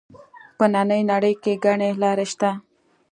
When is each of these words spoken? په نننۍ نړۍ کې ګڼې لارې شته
په 0.57 0.65
نننۍ 0.73 1.01
نړۍ 1.11 1.33
کې 1.43 1.53
ګڼې 1.63 1.89
لارې 2.01 2.25
شته 2.31 2.49